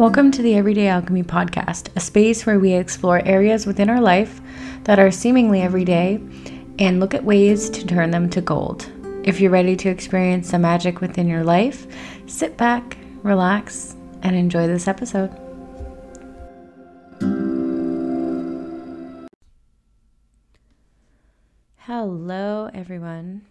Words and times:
Welcome 0.00 0.30
to 0.30 0.40
the 0.40 0.54
Everyday 0.54 0.88
Alchemy 0.88 1.24
Podcast, 1.24 1.94
a 1.94 2.00
space 2.00 2.46
where 2.46 2.58
we 2.58 2.72
explore 2.72 3.20
areas 3.26 3.66
within 3.66 3.90
our 3.90 4.00
life 4.00 4.40
that 4.84 4.98
are 4.98 5.10
seemingly 5.10 5.60
everyday 5.60 6.18
and 6.78 7.00
look 7.00 7.12
at 7.12 7.22
ways 7.22 7.68
to 7.68 7.86
turn 7.86 8.10
them 8.10 8.30
to 8.30 8.40
gold. 8.40 8.90
If 9.24 9.42
you're 9.42 9.50
ready 9.50 9.76
to 9.76 9.90
experience 9.90 10.52
the 10.52 10.58
magic 10.58 11.02
within 11.02 11.28
your 11.28 11.44
life, 11.44 11.86
sit 12.24 12.56
back, 12.56 12.96
relax, 13.22 13.94
and 14.22 14.34
enjoy 14.34 14.66
this 14.66 14.88
episode. 14.88 15.38
Hello, 21.76 22.70
everyone. 22.72 23.42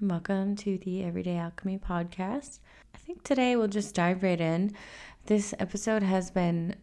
Welcome 0.00 0.56
to 0.56 0.78
the 0.78 1.02
Everyday 1.02 1.36
Alchemy 1.36 1.78
Podcast. 1.78 2.60
I 2.94 2.98
think 2.98 3.22
today 3.22 3.54
we'll 3.56 3.68
just 3.68 3.94
dive 3.94 4.22
right 4.22 4.40
in 4.40 4.72
this 5.26 5.54
episode 5.58 6.02
has 6.02 6.30
been 6.30 6.74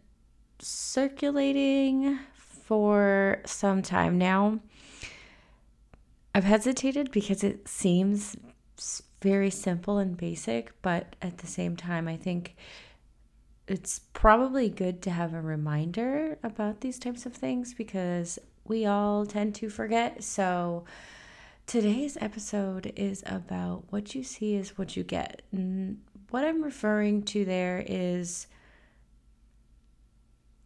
circulating 0.59 2.19
for 2.33 3.41
some 3.45 3.81
time 3.81 4.17
now. 4.17 4.59
I've 6.33 6.43
hesitated 6.43 7.11
because 7.11 7.43
it 7.43 7.67
seems 7.67 8.35
very 9.21 9.49
simple 9.49 9.97
and 9.97 10.15
basic, 10.15 10.79
but 10.81 11.15
at 11.21 11.39
the 11.39 11.47
same 11.47 11.75
time, 11.75 12.07
I 12.07 12.15
think 12.15 12.55
it's 13.67 13.99
probably 14.13 14.69
good 14.69 15.01
to 15.03 15.09
have 15.09 15.33
a 15.33 15.41
reminder 15.41 16.37
about 16.43 16.81
these 16.81 16.99
types 16.99 17.25
of 17.25 17.33
things 17.33 17.73
because 17.73 18.39
we 18.65 18.85
all 18.85 19.25
tend 19.25 19.55
to 19.55 19.69
forget. 19.69 20.23
So, 20.23 20.85
today's 21.65 22.17
episode 22.21 22.93
is 22.95 23.23
about 23.25 23.85
what 23.89 24.15
you 24.15 24.23
see 24.23 24.55
is 24.55 24.77
what 24.77 24.95
you 24.95 25.03
get. 25.03 25.41
And 25.51 25.99
what 26.29 26.43
I'm 26.43 26.63
referring 26.63 27.23
to 27.23 27.45
there 27.45 27.83
is 27.85 28.47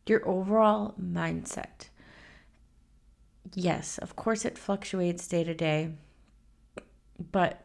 your 0.06 0.28
overall 0.28 0.96
mindset. 1.02 1.90
Yes, 3.54 3.98
of 3.98 4.16
course, 4.16 4.46
it 4.46 4.58
fluctuates 4.58 5.28
day 5.28 5.44
to 5.44 5.54
day, 5.54 5.92
but 7.32 7.64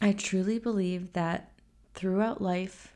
I 0.00 0.12
truly 0.12 0.58
believe 0.58 1.12
that 1.12 1.52
throughout 1.94 2.40
life 2.40 2.94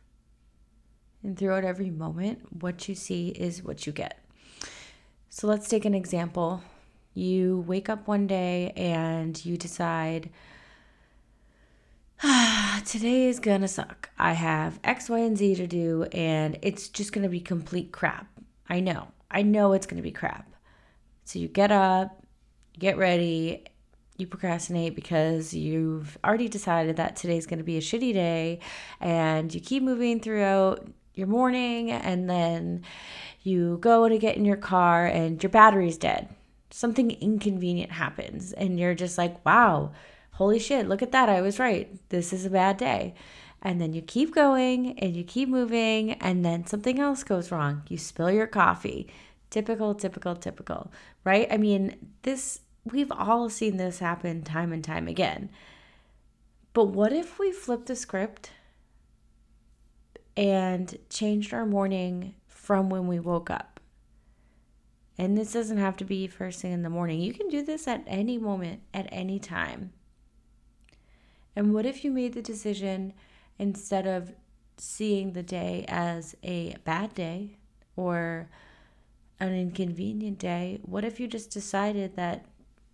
and 1.22 1.36
throughout 1.36 1.64
every 1.64 1.90
moment, 1.90 2.62
what 2.62 2.88
you 2.88 2.94
see 2.94 3.28
is 3.28 3.62
what 3.62 3.86
you 3.86 3.92
get. 3.92 4.20
So 5.28 5.46
let's 5.46 5.68
take 5.68 5.84
an 5.84 5.94
example. 5.94 6.62
You 7.14 7.64
wake 7.66 7.88
up 7.88 8.06
one 8.06 8.26
day 8.26 8.72
and 8.76 9.44
you 9.44 9.56
decide, 9.56 10.30
today 12.86 13.28
is 13.28 13.38
gonna 13.38 13.68
suck. 13.68 14.08
I 14.18 14.32
have 14.32 14.80
X, 14.82 15.10
Y, 15.10 15.18
and 15.18 15.36
Z 15.36 15.56
to 15.56 15.66
do, 15.66 16.04
and 16.12 16.58
it's 16.62 16.88
just 16.88 17.12
gonna 17.12 17.28
be 17.28 17.40
complete 17.40 17.92
crap. 17.92 18.26
I 18.68 18.80
know. 18.80 19.08
I 19.30 19.42
know 19.42 19.72
it's 19.72 19.86
gonna 19.86 20.02
be 20.02 20.10
crap. 20.10 20.50
So 21.24 21.38
you 21.38 21.48
get 21.48 21.70
up, 21.70 22.24
get 22.78 22.96
ready, 22.96 23.64
you 24.16 24.26
procrastinate 24.26 24.94
because 24.94 25.52
you've 25.52 26.16
already 26.24 26.48
decided 26.48 26.96
that 26.96 27.16
today's 27.16 27.46
gonna 27.46 27.64
be 27.64 27.76
a 27.76 27.82
shitty 27.82 28.14
day, 28.14 28.60
and 29.00 29.54
you 29.54 29.60
keep 29.60 29.82
moving 29.82 30.20
throughout 30.20 30.88
your 31.14 31.26
morning, 31.26 31.90
and 31.90 32.30
then 32.30 32.84
you 33.42 33.78
go 33.82 34.08
to 34.08 34.16
get 34.16 34.36
in 34.36 34.46
your 34.46 34.56
car, 34.56 35.06
and 35.06 35.42
your 35.42 35.50
battery's 35.50 35.98
dead. 35.98 36.34
Something 36.70 37.10
inconvenient 37.10 37.92
happens, 37.92 38.52
and 38.54 38.80
you're 38.80 38.94
just 38.94 39.18
like, 39.18 39.44
wow 39.44 39.92
holy 40.34 40.58
shit, 40.58 40.88
look 40.88 41.02
at 41.02 41.12
that. 41.12 41.28
I 41.28 41.40
was 41.40 41.58
right. 41.58 41.96
This 42.10 42.32
is 42.32 42.44
a 42.44 42.50
bad 42.50 42.76
day. 42.76 43.14
And 43.62 43.80
then 43.80 43.92
you 43.92 44.02
keep 44.02 44.34
going 44.34 44.98
and 44.98 45.16
you 45.16 45.24
keep 45.24 45.48
moving, 45.48 46.12
and 46.14 46.44
then 46.44 46.66
something 46.66 47.00
else 47.00 47.24
goes 47.24 47.50
wrong. 47.50 47.82
You 47.88 47.96
spill 47.96 48.30
your 48.30 48.46
coffee. 48.46 49.08
Typical, 49.48 49.94
typical, 49.94 50.34
typical, 50.34 50.92
right? 51.22 51.46
I 51.50 51.56
mean, 51.56 52.12
this, 52.22 52.60
we've 52.84 53.12
all 53.12 53.48
seen 53.48 53.76
this 53.76 54.00
happen 54.00 54.42
time 54.42 54.72
and 54.72 54.82
time 54.82 55.08
again. 55.08 55.48
But 56.72 56.86
what 56.86 57.12
if 57.12 57.38
we 57.38 57.52
flipped 57.52 57.86
the 57.86 57.94
script 57.94 58.50
and 60.36 60.98
changed 61.08 61.54
our 61.54 61.64
morning 61.64 62.34
from 62.48 62.90
when 62.90 63.06
we 63.06 63.20
woke 63.20 63.48
up? 63.48 63.80
And 65.16 65.38
this 65.38 65.52
doesn't 65.52 65.78
have 65.78 65.96
to 65.98 66.04
be 66.04 66.26
first 66.26 66.60
thing 66.60 66.72
in 66.72 66.82
the 66.82 66.90
morning. 66.90 67.20
You 67.20 67.32
can 67.32 67.48
do 67.48 67.62
this 67.62 67.86
at 67.86 68.02
any 68.08 68.36
moment, 68.36 68.80
at 68.92 69.08
any 69.12 69.38
time. 69.38 69.92
And 71.56 71.72
what 71.72 71.86
if 71.86 72.04
you 72.04 72.10
made 72.10 72.34
the 72.34 72.42
decision 72.42 73.12
instead 73.58 74.06
of 74.06 74.32
seeing 74.76 75.32
the 75.32 75.42
day 75.42 75.84
as 75.88 76.34
a 76.42 76.76
bad 76.84 77.14
day 77.14 77.56
or 77.96 78.48
an 79.40 79.54
inconvenient 79.54 80.38
day? 80.38 80.80
What 80.82 81.04
if 81.04 81.20
you 81.20 81.28
just 81.28 81.50
decided 81.50 82.16
that 82.16 82.44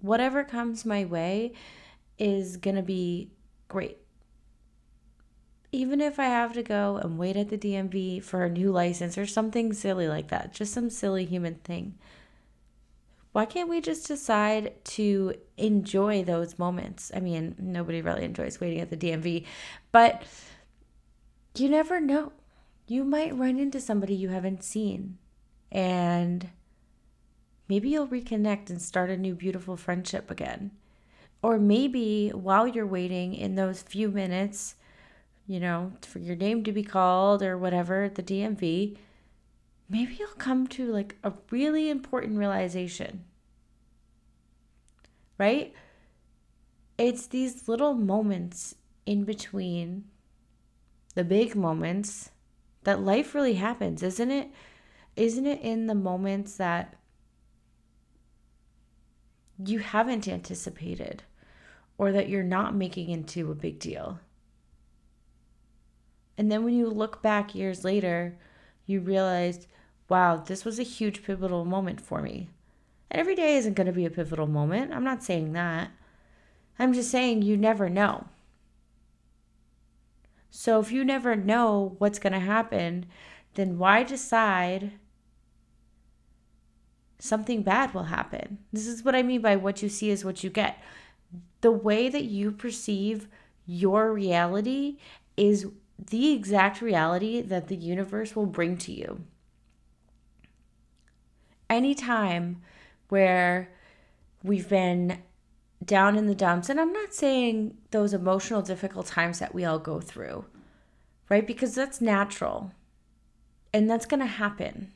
whatever 0.01 0.45
comes 0.45 0.85
my 0.85 1.05
way 1.05 1.53
is 2.19 2.57
going 2.57 2.77
to 2.77 2.83
be 2.83 3.31
great? 3.69 3.99
Even 5.73 6.01
if 6.01 6.19
I 6.19 6.25
have 6.25 6.53
to 6.55 6.63
go 6.63 6.97
and 6.97 7.17
wait 7.17 7.37
at 7.37 7.49
the 7.49 7.57
DMV 7.57 8.23
for 8.23 8.45
a 8.45 8.51
new 8.51 8.73
license 8.73 9.17
or 9.17 9.27
something 9.27 9.73
silly 9.73 10.09
like 10.09 10.29
that, 10.29 10.53
just 10.53 10.75
some 10.75 10.91
silly 10.91 11.25
human 11.25 11.55
thing 11.55 11.95
why 13.33 13.45
can't 13.47 13.69
we 13.69 13.81
just 13.81 14.09
decide 14.09 14.85
to 14.85 15.35
enjoy 15.57 16.25
those 16.25 16.59
moments? 16.59 17.13
I 17.15 17.21
mean, 17.21 17.55
nobody 17.59 18.03
really 18.03 18.25
enjoys 18.25 18.61
waiting 18.61 18.81
at 18.81 18.91
the 18.91 18.97
DMV, 18.97 19.47
but 19.93 20.23
you 21.57 21.69
never 21.69 22.01
know. 22.01 22.33
You 22.87 23.05
might 23.05 23.37
run 23.37 23.59
into 23.59 23.81
somebody 23.81 24.15
you 24.15 24.31
haven't 24.31 24.65
seen, 24.65 25.19
and 25.71 26.51
maybe 27.69 27.89
you'll 27.89 28.09
reconnect 28.09 28.69
and 28.69 28.83
start 28.83 29.11
a 29.11 29.17
new 29.17 29.35
beautiful 29.35 29.77
friendship 29.77 30.29
again. 30.31 30.73
Or 31.43 31.59
maybe 31.59 32.31
while 32.31 32.67
you're 32.67 32.87
waiting 32.87 33.35
in 33.35 33.55
those 33.55 33.81
few 33.81 34.09
minutes, 34.11 34.75
you 35.47 35.61
know, 35.61 35.93
for 36.03 36.19
your 36.19 36.37
name 36.37 36.65
to 36.65 36.73
be 36.73 36.83
called 36.83 37.43
or 37.43 37.57
whatever 37.57 38.03
at 38.03 38.17
the 38.17 38.23
DMV, 38.23 38.97
maybe 39.91 40.15
you'll 40.15 40.29
come 40.39 40.67
to 40.69 40.91
like 40.91 41.17
a 41.25 41.33
really 41.51 41.91
important 41.91 42.39
realization. 42.39 43.25
Right? 45.37 45.75
It's 46.97 47.27
these 47.27 47.67
little 47.67 47.95
moments 47.95 48.77
in 49.05 49.25
between 49.25 50.05
the 51.15 51.25
big 51.25 51.57
moments 51.57 52.31
that 52.85 53.01
life 53.01 53.35
really 53.35 53.55
happens, 53.55 54.03
isn't 54.03 54.31
it? 54.31 54.51
Isn't 55.17 55.47
it 55.47 55.61
in 55.61 55.87
the 55.87 55.95
moments 55.95 56.57
that 56.57 56.95
you 59.59 59.81
haven't 59.81 60.29
anticipated 60.29 61.25
or 61.99 62.13
that 62.13 62.29
you're 62.29 62.43
not 62.43 62.75
making 62.75 63.11
into 63.11 63.51
a 63.51 63.57
big 63.57 63.79
deal? 63.79 64.21
And 66.39 66.51
then 66.51 66.65
when 66.65 66.75
you 66.75 66.89
look 66.89 67.21
back 67.23 67.55
years 67.55 67.85
later, 67.85 68.39
you 68.87 69.01
realize 69.01 69.67
wow, 70.11 70.37
this 70.37 70.65
was 70.65 70.79
a 70.79 70.85
huge 70.85 71.23
pivotal 71.23 71.65
moment 71.65 72.01
for 72.01 72.21
me. 72.21 72.49
And 73.11 73.21
every 73.21 73.35
day 73.35 73.57
isn't 73.57 73.75
going 73.75 73.87
to 73.87 73.93
be 73.93 74.05
a 74.05 74.11
pivotal 74.11 74.47
moment. 74.47 74.93
I'm 74.93 75.05
not 75.05 75.23
saying 75.23 75.53
that. 75.53 75.91
I'm 76.79 76.93
just 76.93 77.11
saying 77.11 77.43
you 77.43 77.57
never 77.57 77.89
know. 77.89 78.27
So 80.51 80.81
if 80.81 80.91
you 80.91 81.05
never 81.05 81.37
know 81.37 81.95
what's 81.99 82.19
going 82.19 82.33
to 82.33 82.41
happen, 82.41 83.07
then 83.55 83.79
why 83.79 84.03
decide 84.03 84.93
something 87.19 87.63
bad 87.63 87.95
will 87.95 88.05
happen? 88.05 88.59
This 88.73 88.87
is 88.87 89.05
what 89.05 89.15
I 89.15 89.23
mean 89.23 89.41
by 89.41 89.57
what 89.57 89.83
you 89.83 89.89
see 89.89 90.11
is 90.11 90.25
what 90.25 90.43
you 90.43 90.51
get. 90.51 90.79
The 91.61 91.71
way 91.71 92.09
that 92.09 92.25
you 92.25 92.51
perceive 92.51 93.29
your 93.67 94.13
reality 94.13 94.97
is 95.37 95.67
the 96.11 96.33
exact 96.33 96.81
reality 96.81 97.41
that 97.43 97.69
the 97.69 97.77
universe 97.77 98.35
will 98.35 98.47
bring 98.47 98.77
to 98.79 98.93
you 98.93 99.21
any 101.71 101.95
time 101.95 102.61
where 103.09 103.71
we've 104.43 104.69
been 104.69 105.23
down 105.83 106.17
in 106.17 106.27
the 106.27 106.35
dumps, 106.35 106.69
and 106.69 106.79
I'm 106.79 106.93
not 106.93 107.15
saying 107.15 107.79
those 107.91 108.13
emotional, 108.13 108.61
difficult 108.61 109.07
times 109.07 109.39
that 109.39 109.55
we 109.55 109.65
all 109.65 109.79
go 109.79 110.01
through, 110.01 110.45
right? 111.31 111.47
Because 111.47 111.75
that's 111.75 112.01
natural 112.01 112.73
and 113.73 113.89
that's 113.89 114.07
going 114.07 114.21
to 114.21 114.27
happen. 114.27 114.93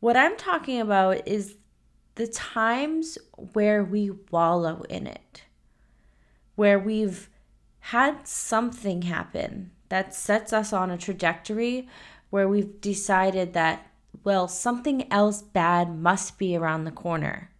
What 0.00 0.16
I'm 0.16 0.36
talking 0.36 0.80
about 0.80 1.26
is 1.28 1.56
the 2.16 2.26
times 2.26 3.18
where 3.52 3.84
we 3.84 4.10
wallow 4.30 4.82
in 4.88 5.06
it, 5.06 5.44
where 6.56 6.78
we've 6.78 7.28
had 7.78 8.26
something 8.26 9.02
happen 9.02 9.70
that 9.88 10.14
sets 10.14 10.52
us 10.52 10.72
on 10.72 10.90
a 10.90 10.98
trajectory 10.98 11.88
where 12.30 12.48
we've 12.48 12.80
decided 12.80 13.52
that 13.52 13.86
well, 14.24 14.48
something 14.48 15.10
else 15.12 15.42
bad 15.42 15.94
must 15.94 16.38
be 16.38 16.56
around 16.56 16.84
the 16.84 16.90
corner. 16.90 17.50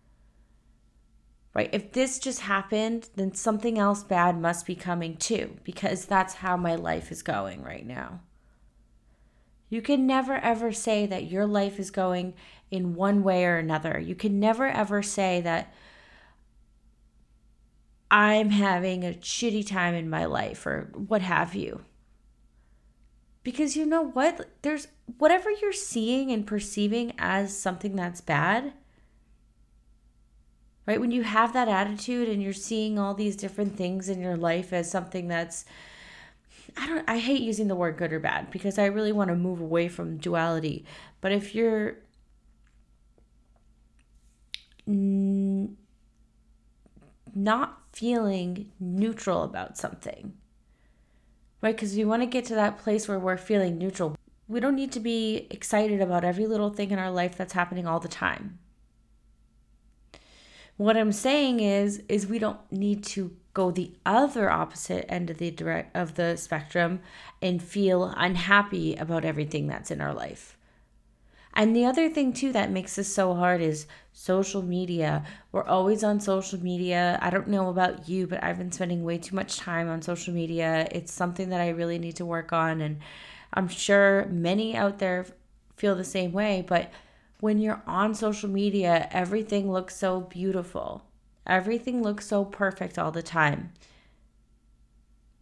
Right? 1.54 1.70
If 1.72 1.92
this 1.92 2.18
just 2.18 2.40
happened, 2.40 3.10
then 3.14 3.34
something 3.34 3.78
else 3.78 4.02
bad 4.02 4.40
must 4.40 4.66
be 4.66 4.74
coming 4.74 5.16
too, 5.16 5.56
because 5.62 6.06
that's 6.06 6.34
how 6.34 6.56
my 6.56 6.74
life 6.74 7.12
is 7.12 7.22
going 7.22 7.62
right 7.62 7.86
now. 7.86 8.20
You 9.68 9.82
can 9.82 10.06
never 10.06 10.34
ever 10.34 10.72
say 10.72 11.06
that 11.06 11.30
your 11.30 11.46
life 11.46 11.78
is 11.78 11.90
going 11.90 12.34
in 12.70 12.94
one 12.94 13.22
way 13.22 13.44
or 13.44 13.56
another. 13.56 14.00
You 14.00 14.14
can 14.14 14.40
never 14.40 14.66
ever 14.66 15.02
say 15.02 15.40
that 15.42 15.72
I'm 18.10 18.50
having 18.50 19.04
a 19.04 19.12
shitty 19.12 19.66
time 19.66 19.94
in 19.94 20.10
my 20.10 20.24
life 20.24 20.66
or 20.66 20.90
what 20.94 21.22
have 21.22 21.54
you. 21.54 21.84
Because 23.44 23.76
you 23.76 23.86
know 23.86 24.02
what? 24.02 24.48
There's 24.62 24.88
whatever 25.18 25.50
you're 25.50 25.72
seeing 25.72 26.32
and 26.32 26.46
perceiving 26.46 27.12
as 27.18 27.56
something 27.56 27.94
that's 27.94 28.22
bad, 28.22 28.72
right? 30.86 30.98
When 31.00 31.10
you 31.10 31.22
have 31.22 31.52
that 31.52 31.68
attitude 31.68 32.28
and 32.28 32.42
you're 32.42 32.54
seeing 32.54 32.98
all 32.98 33.14
these 33.14 33.36
different 33.36 33.76
things 33.76 34.08
in 34.08 34.20
your 34.20 34.36
life 34.36 34.72
as 34.72 34.90
something 34.90 35.28
that's 35.28 35.66
I 36.76 36.86
don't 36.88 37.04
I 37.08 37.18
hate 37.18 37.42
using 37.42 37.68
the 37.68 37.76
word 37.76 37.98
good 37.98 38.12
or 38.12 38.18
bad 38.18 38.50
because 38.50 38.78
I 38.78 38.86
really 38.86 39.12
want 39.12 39.28
to 39.28 39.36
move 39.36 39.60
away 39.60 39.88
from 39.88 40.16
duality. 40.16 40.86
But 41.20 41.32
if 41.32 41.54
you're 41.54 41.98
not 47.34 47.82
feeling 47.92 48.72
neutral 48.80 49.42
about 49.42 49.76
something, 49.76 50.34
right? 51.64 51.74
Because 51.74 51.96
we 51.96 52.04
want 52.04 52.20
to 52.20 52.26
get 52.26 52.44
to 52.44 52.54
that 52.54 52.78
place 52.78 53.08
where 53.08 53.18
we're 53.18 53.38
feeling 53.38 53.78
neutral. 53.78 54.14
We 54.46 54.60
don't 54.60 54.76
need 54.76 54.92
to 54.92 55.00
be 55.00 55.46
excited 55.50 56.02
about 56.02 56.22
every 56.22 56.46
little 56.46 56.68
thing 56.68 56.90
in 56.90 56.98
our 56.98 57.10
life 57.10 57.38
that's 57.38 57.54
happening 57.54 57.86
all 57.86 58.00
the 58.00 58.06
time. 58.06 58.58
What 60.76 60.98
I'm 60.98 61.10
saying 61.10 61.60
is 61.60 62.02
is 62.06 62.26
we 62.26 62.38
don't 62.38 62.60
need 62.70 63.02
to 63.04 63.34
go 63.54 63.70
the 63.70 63.92
other 64.04 64.50
opposite 64.50 65.10
end 65.10 65.30
of 65.30 65.38
the 65.38 65.50
direct 65.52 65.96
of 65.96 66.16
the 66.16 66.36
spectrum 66.36 67.00
and 67.40 67.62
feel 67.62 68.12
unhappy 68.14 68.94
about 68.96 69.24
everything 69.24 69.66
that's 69.66 69.90
in 69.90 70.02
our 70.02 70.12
life. 70.12 70.53
And 71.54 71.74
the 71.74 71.84
other 71.84 72.10
thing 72.10 72.32
too 72.32 72.52
that 72.52 72.70
makes 72.70 72.96
this 72.96 73.14
so 73.14 73.34
hard 73.34 73.60
is 73.60 73.86
social 74.12 74.60
media. 74.60 75.24
We're 75.52 75.64
always 75.64 76.02
on 76.02 76.18
social 76.18 76.60
media. 76.60 77.18
I 77.22 77.30
don't 77.30 77.48
know 77.48 77.68
about 77.68 78.08
you, 78.08 78.26
but 78.26 78.42
I've 78.42 78.58
been 78.58 78.72
spending 78.72 79.04
way 79.04 79.18
too 79.18 79.36
much 79.36 79.56
time 79.56 79.88
on 79.88 80.02
social 80.02 80.34
media. 80.34 80.88
It's 80.90 81.12
something 81.12 81.50
that 81.50 81.60
I 81.60 81.68
really 81.68 81.98
need 81.98 82.16
to 82.16 82.26
work 82.26 82.52
on 82.52 82.80
and 82.80 82.98
I'm 83.52 83.68
sure 83.68 84.26
many 84.26 84.76
out 84.76 84.98
there 84.98 85.26
feel 85.76 85.94
the 85.94 86.04
same 86.04 86.32
way, 86.32 86.64
but 86.66 86.90
when 87.40 87.58
you're 87.58 87.82
on 87.86 88.14
social 88.14 88.48
media, 88.48 89.08
everything 89.12 89.70
looks 89.70 89.96
so 89.96 90.22
beautiful. 90.22 91.04
Everything 91.46 92.02
looks 92.02 92.26
so 92.26 92.44
perfect 92.44 92.98
all 92.98 93.12
the 93.12 93.22
time. 93.22 93.72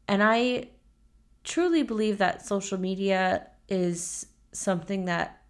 And 0.09 0.23
I 0.23 0.69
truly 1.45 1.83
believe 1.83 2.19
that 2.19 2.45
social 2.45 2.79
media 2.79 3.47
is 3.69 4.27
something 4.53 5.07
that 5.07 5.42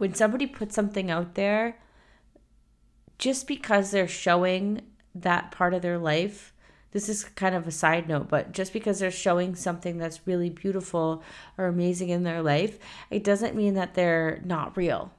when 0.00 0.14
somebody 0.14 0.46
puts 0.46 0.74
something 0.74 1.10
out 1.10 1.34
there, 1.34 1.78
just 3.18 3.46
because 3.46 3.90
they're 3.90 4.08
showing 4.08 4.80
that 5.14 5.50
part 5.50 5.74
of 5.74 5.82
their 5.82 5.98
life 5.98 6.52
this 6.92 7.08
is 7.08 7.24
kind 7.24 7.54
of 7.54 7.66
a 7.66 7.70
side 7.70 8.08
note, 8.08 8.28
but 8.28 8.52
just 8.52 8.72
because 8.72 8.98
they're 8.98 9.10
showing 9.10 9.54
something 9.54 9.98
that's 9.98 10.26
really 10.26 10.50
beautiful 10.50 11.22
or 11.56 11.66
amazing 11.66 12.08
in 12.08 12.24
their 12.24 12.42
life, 12.42 12.78
it 13.10 13.22
doesn't 13.22 13.54
mean 13.54 13.74
that 13.74 13.94
they're 13.94 14.40
not 14.44 14.76
real, 14.76 15.12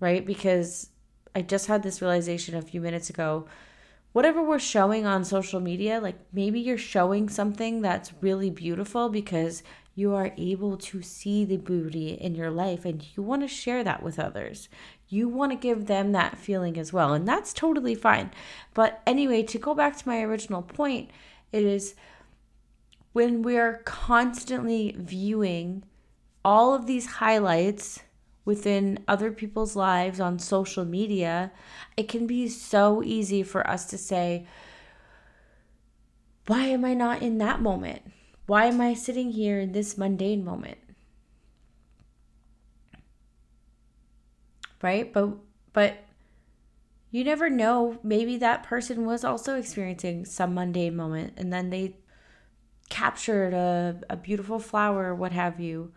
right? 0.00 0.26
Because 0.26 0.90
I 1.34 1.42
just 1.42 1.68
had 1.68 1.82
this 1.82 2.02
realization 2.02 2.56
a 2.56 2.62
few 2.62 2.80
minutes 2.80 3.08
ago. 3.08 3.46
Whatever 4.12 4.42
we're 4.42 4.58
showing 4.58 5.06
on 5.06 5.24
social 5.24 5.60
media, 5.60 6.00
like 6.00 6.18
maybe 6.32 6.58
you're 6.58 6.76
showing 6.76 7.28
something 7.28 7.80
that's 7.80 8.12
really 8.20 8.50
beautiful 8.50 9.08
because 9.08 9.62
you 9.94 10.14
are 10.14 10.32
able 10.36 10.76
to 10.76 11.02
see 11.02 11.44
the 11.44 11.56
beauty 11.56 12.10
in 12.10 12.34
your 12.34 12.50
life 12.50 12.84
and 12.84 13.06
you 13.14 13.22
want 13.22 13.42
to 13.42 13.48
share 13.48 13.82
that 13.84 14.02
with 14.02 14.18
others. 14.18 14.68
You 15.08 15.28
want 15.28 15.52
to 15.52 15.56
give 15.56 15.86
them 15.86 16.12
that 16.12 16.38
feeling 16.38 16.78
as 16.78 16.92
well. 16.92 17.12
And 17.12 17.26
that's 17.26 17.52
totally 17.52 17.94
fine. 17.94 18.30
But 18.72 19.02
anyway, 19.06 19.42
to 19.44 19.58
go 19.58 19.74
back 19.74 19.96
to 19.96 20.08
my 20.08 20.22
original 20.22 20.62
point, 20.62 21.10
it 21.52 21.64
is 21.64 21.94
when 23.12 23.42
we're 23.42 23.78
constantly 23.84 24.94
viewing 24.96 25.82
all 26.44 26.74
of 26.74 26.86
these 26.86 27.06
highlights 27.06 28.00
within 28.44 28.98
other 29.06 29.30
people's 29.30 29.76
lives 29.76 30.20
on 30.20 30.38
social 30.38 30.84
media, 30.84 31.52
it 31.96 32.08
can 32.08 32.26
be 32.26 32.48
so 32.48 33.02
easy 33.04 33.42
for 33.42 33.68
us 33.68 33.84
to 33.86 33.98
say, 33.98 34.46
Why 36.46 36.66
am 36.66 36.84
I 36.84 36.94
not 36.94 37.22
in 37.22 37.38
that 37.38 37.60
moment? 37.60 38.02
Why 38.50 38.66
am 38.66 38.80
I 38.80 38.94
sitting 38.94 39.30
here 39.30 39.60
in 39.60 39.70
this 39.70 39.96
mundane 39.96 40.44
moment? 40.44 40.78
right? 44.82 45.12
But 45.12 45.36
but 45.72 45.98
you 47.12 47.22
never 47.22 47.48
know. 47.48 47.98
Maybe 48.02 48.36
that 48.38 48.64
person 48.64 49.06
was 49.06 49.24
also 49.24 49.56
experiencing 49.56 50.24
some 50.24 50.54
mundane 50.54 50.96
moment 50.96 51.34
and 51.36 51.52
then 51.52 51.70
they 51.70 51.96
captured 52.88 53.54
a, 53.54 54.00
a 54.10 54.16
beautiful 54.16 54.58
flower 54.58 55.10
or 55.10 55.14
what 55.14 55.30
have 55.30 55.60
you. 55.60 55.92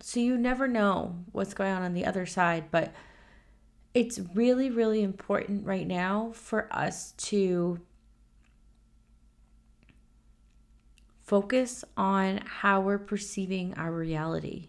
So 0.00 0.20
you 0.20 0.38
never 0.38 0.68
know 0.68 1.16
what's 1.32 1.52
going 1.52 1.70
on 1.70 1.82
on 1.82 1.92
the 1.92 2.06
other 2.06 2.24
side, 2.24 2.70
but 2.70 2.94
it's 3.92 4.20
really, 4.34 4.70
really 4.70 5.02
important 5.02 5.66
right 5.66 5.86
now 5.86 6.32
for 6.34 6.68
us 6.72 7.12
to 7.12 7.80
focus 11.24 11.84
on 11.96 12.38
how 12.44 12.80
we're 12.80 12.98
perceiving 12.98 13.74
our 13.74 13.92
reality 13.92 14.68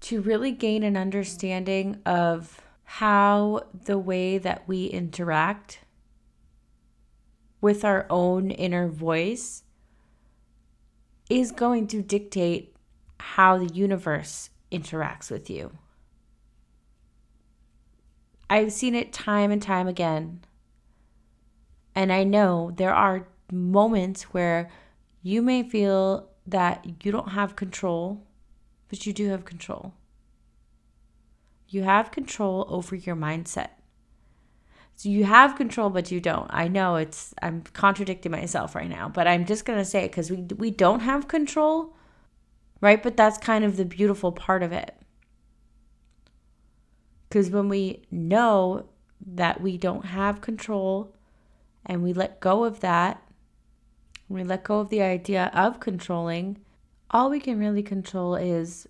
to 0.00 0.20
really 0.20 0.52
gain 0.52 0.82
an 0.82 0.96
understanding 0.96 2.00
of 2.04 2.60
how 2.84 3.62
the 3.84 3.98
way 3.98 4.38
that 4.38 4.66
we 4.66 4.86
interact 4.86 5.80
with 7.60 7.84
our 7.84 8.06
own 8.10 8.50
inner 8.50 8.88
voice 8.88 9.62
is 11.30 11.52
going 11.52 11.86
to 11.86 12.02
dictate 12.02 12.76
how 13.18 13.56
the 13.56 13.72
universe 13.72 14.50
interacts 14.70 15.30
with 15.30 15.48
you. 15.48 15.70
I've 18.50 18.72
seen 18.72 18.94
it 18.94 19.12
time 19.12 19.50
and 19.50 19.62
time 19.62 19.88
again. 19.88 20.44
And 21.94 22.12
I 22.12 22.24
know 22.24 22.70
there 22.76 22.94
are 22.94 23.26
moments 23.50 24.24
where 24.24 24.70
you 25.24 25.42
may 25.42 25.68
feel 25.68 26.30
that 26.46 26.86
you 27.02 27.10
don't 27.10 27.30
have 27.30 27.56
control 27.56 28.24
but 28.94 29.06
you 29.06 29.12
do 29.12 29.28
have 29.30 29.44
control. 29.44 29.92
You 31.68 31.82
have 31.82 32.12
control 32.12 32.64
over 32.68 32.94
your 32.94 33.16
mindset. 33.16 33.70
So 34.94 35.08
you 35.08 35.24
have 35.24 35.56
control, 35.56 35.90
but 35.90 36.12
you 36.12 36.20
don't. 36.20 36.46
I 36.50 36.68
know 36.68 36.94
it's, 36.94 37.34
I'm 37.42 37.62
contradicting 37.62 38.30
myself 38.30 38.76
right 38.76 38.88
now, 38.88 39.08
but 39.08 39.26
I'm 39.26 39.46
just 39.46 39.64
going 39.64 39.80
to 39.80 39.84
say 39.84 40.04
it 40.04 40.12
because 40.12 40.30
we, 40.30 40.42
we 40.56 40.70
don't 40.70 41.00
have 41.00 41.26
control, 41.26 41.96
right? 42.80 43.02
But 43.02 43.16
that's 43.16 43.36
kind 43.36 43.64
of 43.64 43.76
the 43.76 43.84
beautiful 43.84 44.30
part 44.30 44.62
of 44.62 44.70
it. 44.70 44.94
Because 47.28 47.50
when 47.50 47.68
we 47.68 48.04
know 48.12 48.88
that 49.26 49.60
we 49.60 49.76
don't 49.76 50.04
have 50.04 50.40
control 50.40 51.16
and 51.84 52.00
we 52.00 52.12
let 52.12 52.38
go 52.38 52.62
of 52.62 52.78
that, 52.78 53.23
we 54.28 54.42
let 54.44 54.64
go 54.64 54.80
of 54.80 54.88
the 54.88 55.02
idea 55.02 55.50
of 55.54 55.80
controlling, 55.80 56.58
all 57.10 57.30
we 57.30 57.40
can 57.40 57.58
really 57.58 57.82
control 57.82 58.34
is 58.34 58.88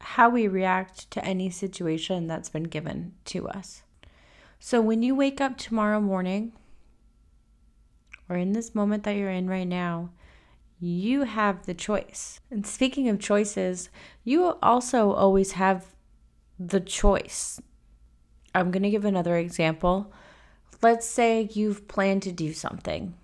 how 0.00 0.28
we 0.28 0.46
react 0.46 1.10
to 1.10 1.24
any 1.24 1.48
situation 1.50 2.26
that's 2.26 2.50
been 2.50 2.64
given 2.64 3.14
to 3.24 3.48
us. 3.48 3.82
So 4.58 4.80
when 4.80 5.02
you 5.02 5.14
wake 5.14 5.40
up 5.40 5.56
tomorrow 5.56 6.00
morning, 6.00 6.52
or 8.28 8.36
in 8.36 8.52
this 8.52 8.74
moment 8.74 9.04
that 9.04 9.16
you're 9.16 9.30
in 9.30 9.48
right 9.48 9.66
now, 9.66 10.10
you 10.80 11.22
have 11.22 11.66
the 11.66 11.74
choice. 11.74 12.40
And 12.50 12.66
speaking 12.66 13.08
of 13.08 13.18
choices, 13.18 13.88
you 14.22 14.58
also 14.62 15.12
always 15.12 15.52
have 15.52 15.94
the 16.58 16.80
choice. 16.80 17.60
I'm 18.54 18.70
going 18.70 18.82
to 18.82 18.90
give 18.90 19.04
another 19.04 19.36
example. 19.36 20.12
Let's 20.82 21.06
say 21.06 21.48
you've 21.52 21.88
planned 21.88 22.22
to 22.22 22.32
do 22.32 22.52
something. 22.52 23.14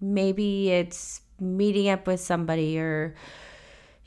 Maybe 0.00 0.70
it's 0.70 1.22
meeting 1.40 1.88
up 1.88 2.06
with 2.06 2.20
somebody 2.20 2.78
or 2.78 3.14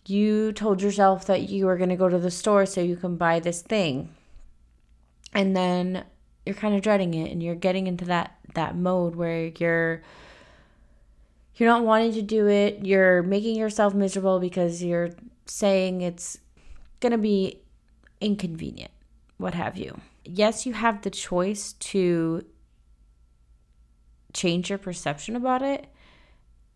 you 0.05 0.51
told 0.53 0.81
yourself 0.81 1.25
that 1.27 1.49
you 1.49 1.65
were 1.65 1.77
going 1.77 1.89
to 1.89 1.95
go 1.95 2.09
to 2.09 2.17
the 2.17 2.31
store 2.31 2.65
so 2.65 2.81
you 2.81 2.95
can 2.95 3.15
buy 3.15 3.39
this 3.39 3.61
thing. 3.61 4.09
And 5.33 5.55
then 5.55 6.03
you're 6.45 6.55
kind 6.55 6.75
of 6.75 6.81
dreading 6.81 7.13
it 7.13 7.31
and 7.31 7.43
you're 7.43 7.55
getting 7.55 7.87
into 7.87 8.05
that 8.05 8.35
that 8.55 8.75
mode 8.75 9.15
where 9.15 9.51
you're 9.59 10.01
you're 11.55 11.69
not 11.69 11.83
wanting 11.83 12.13
to 12.13 12.21
do 12.23 12.47
it. 12.47 12.85
You're 12.85 13.21
making 13.21 13.55
yourself 13.55 13.93
miserable 13.93 14.39
because 14.39 14.83
you're 14.83 15.11
saying 15.45 16.01
it's 16.01 16.39
going 16.99 17.11
to 17.11 17.17
be 17.17 17.59
inconvenient 18.19 18.91
what 19.37 19.53
have 19.53 19.77
you. 19.77 19.99
Yes 20.25 20.65
you 20.65 20.73
have 20.73 21.03
the 21.03 21.11
choice 21.11 21.73
to 21.73 22.43
change 24.33 24.69
your 24.69 24.79
perception 24.79 25.35
about 25.35 25.61
it 25.61 25.87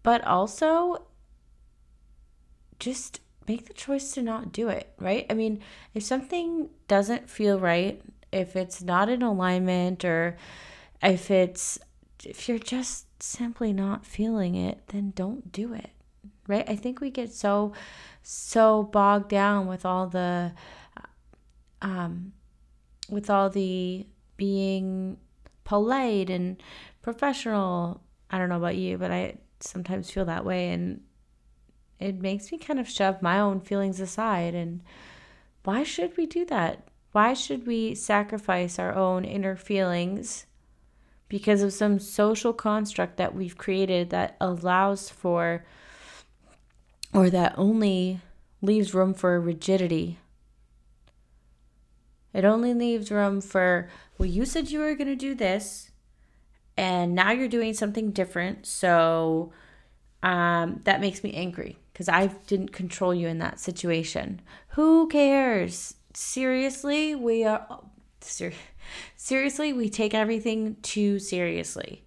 but 0.03 0.23
also 0.25 1.05
just 2.79 3.21
make 3.47 3.65
the 3.65 3.73
choice 3.73 4.11
to 4.11 4.21
not 4.21 4.51
do 4.51 4.69
it, 4.69 4.93
right? 4.99 5.25
I 5.29 5.33
mean, 5.33 5.61
if 5.93 6.03
something 6.03 6.69
doesn't 6.87 7.29
feel 7.29 7.59
right, 7.59 8.01
if 8.31 8.55
it's 8.55 8.81
not 8.81 9.09
in 9.09 9.21
alignment 9.21 10.03
or 10.05 10.37
if 11.01 11.31
it's 11.31 11.79
if 12.25 12.47
you're 12.47 12.59
just 12.59 13.05
simply 13.21 13.73
not 13.73 14.05
feeling 14.05 14.55
it, 14.55 14.87
then 14.87 15.11
don't 15.15 15.51
do 15.51 15.73
it. 15.73 15.89
Right? 16.47 16.69
I 16.69 16.75
think 16.75 16.99
we 16.99 17.09
get 17.09 17.33
so 17.33 17.73
so 18.21 18.83
bogged 18.83 19.29
down 19.29 19.67
with 19.67 19.85
all 19.85 20.07
the 20.07 20.53
um 21.81 22.33
with 23.09 23.29
all 23.29 23.49
the 23.49 24.05
being 24.35 25.17
polite 25.63 26.29
and 26.29 26.61
professional. 27.03 28.01
I 28.31 28.39
don't 28.39 28.49
know 28.49 28.57
about 28.57 28.77
you, 28.77 28.97
but 28.97 29.11
I 29.11 29.35
sometimes 29.59 30.09
feel 30.09 30.25
that 30.25 30.43
way 30.43 30.71
and 30.71 31.01
it 31.99 32.19
makes 32.19 32.51
me 32.51 32.57
kind 32.57 32.79
of 32.79 32.89
shove 32.89 33.21
my 33.21 33.39
own 33.39 33.61
feelings 33.61 33.99
aside 33.99 34.55
and 34.55 34.81
why 35.63 35.83
should 35.83 36.17
we 36.17 36.25
do 36.25 36.43
that? 36.45 36.87
Why 37.11 37.33
should 37.33 37.67
we 37.67 37.93
sacrifice 37.93 38.79
our 38.79 38.93
own 38.93 39.23
inner 39.23 39.55
feelings 39.55 40.45
because 41.29 41.61
of 41.61 41.71
some 41.71 41.99
social 41.99 42.53
construct 42.53 43.17
that 43.17 43.35
we've 43.35 43.57
created 43.57 44.09
that 44.09 44.35
allows 44.41 45.09
for 45.09 45.63
or 47.13 47.29
that 47.29 47.53
only 47.57 48.19
leaves 48.61 48.93
room 48.93 49.13
for 49.13 49.39
rigidity? 49.39 50.19
It 52.33 52.43
only 52.43 52.73
leaves 52.73 53.11
room 53.11 53.41
for, 53.41 53.89
well, 54.17 54.27
you 54.27 54.45
said 54.45 54.71
you 54.71 54.79
were 54.79 54.95
going 54.95 55.07
to 55.07 55.15
do 55.15 55.35
this, 55.35 55.91
and 56.77 57.13
now 57.15 57.31
you're 57.31 57.47
doing 57.47 57.73
something 57.73 58.11
different. 58.11 58.65
So 58.65 59.53
um, 60.23 60.81
that 60.85 61.01
makes 61.01 61.23
me 61.23 61.33
angry 61.33 61.77
because 61.91 62.09
I 62.09 62.27
didn't 62.47 62.71
control 62.71 63.13
you 63.13 63.27
in 63.27 63.39
that 63.39 63.59
situation. 63.59 64.41
Who 64.69 65.07
cares? 65.07 65.95
Seriously, 66.13 67.15
we 67.15 67.43
are 67.43 67.81
ser- 68.21 68.53
seriously, 69.15 69.73
we 69.73 69.89
take 69.89 70.13
everything 70.13 70.77
too 70.81 71.19
seriously. 71.19 72.03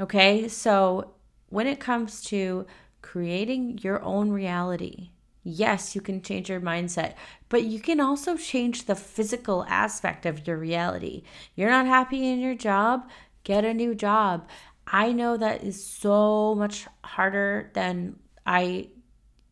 Okay? 0.00 0.48
So, 0.48 1.14
when 1.48 1.66
it 1.66 1.80
comes 1.80 2.22
to 2.24 2.66
creating 3.02 3.78
your 3.82 4.02
own 4.02 4.30
reality, 4.30 5.10
yes, 5.44 5.94
you 5.94 6.00
can 6.00 6.22
change 6.22 6.48
your 6.48 6.60
mindset, 6.60 7.14
but 7.48 7.64
you 7.64 7.78
can 7.78 8.00
also 8.00 8.36
change 8.36 8.86
the 8.86 8.94
physical 8.94 9.64
aspect 9.68 10.24
of 10.24 10.46
your 10.46 10.56
reality. 10.56 11.22
You're 11.54 11.70
not 11.70 11.86
happy 11.86 12.26
in 12.26 12.40
your 12.40 12.54
job, 12.54 13.08
get 13.44 13.64
a 13.64 13.74
new 13.74 13.94
job. 13.94 14.48
I 14.86 15.12
know 15.12 15.36
that 15.36 15.62
is 15.62 15.84
so 15.84 16.54
much 16.54 16.86
harder 17.04 17.70
than 17.74 18.16
I 18.44 18.88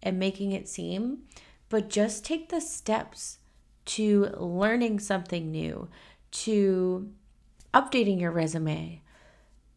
am 0.02 0.18
making 0.18 0.52
it 0.52 0.68
seem, 0.68 1.20
but 1.68 1.88
just 1.88 2.24
take 2.24 2.48
the 2.48 2.60
steps 2.60 3.38
to 3.86 4.26
learning 4.38 5.00
something 5.00 5.50
new, 5.50 5.88
to 6.30 7.10
updating 7.72 8.20
your 8.20 8.30
resume. 8.30 9.02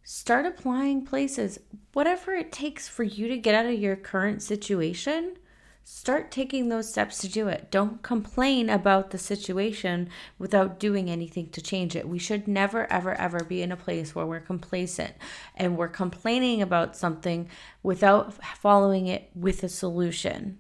Start 0.04 0.46
applying 0.46 1.06
places, 1.06 1.60
whatever 1.94 2.34
it 2.34 2.52
takes 2.52 2.88
for 2.88 3.04
you 3.04 3.28
to 3.28 3.38
get 3.38 3.56
out 3.56 3.66
of 3.66 3.80
your 3.80 3.96
current 3.96 4.42
situation. 4.42 5.38
Start 5.86 6.32
taking 6.32 6.70
those 6.70 6.90
steps 6.90 7.18
to 7.18 7.28
do 7.28 7.50
it. 7.50 7.70
Don't 7.70 8.02
complain 8.02 8.70
about 8.70 9.12
the 9.12 9.18
situation 9.18 10.10
without 10.40 10.80
doing 10.80 11.10
anything 11.10 11.50
to 11.50 11.62
change 11.62 11.94
it. 11.94 12.08
We 12.08 12.20
should 12.20 12.48
never, 12.48 12.92
ever, 12.92 13.14
ever 13.16 13.44
be 13.44 13.62
in 13.62 13.72
a 13.72 13.78
place 13.78 14.16
where 14.16 14.26
we're 14.26 14.40
complacent 14.40 15.14
and 15.58 15.78
we're 15.78 15.90
complaining 15.90 16.62
about 16.62 16.96
something 16.96 17.50
without 17.82 18.34
following 18.58 19.08
it 19.08 19.30
with 19.36 19.62
a 19.62 19.70
solution. 19.70 20.58